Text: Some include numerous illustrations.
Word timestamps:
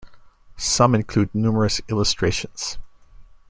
Some 0.57 0.95
include 0.95 1.29
numerous 1.35 1.79
illustrations. 1.87 2.79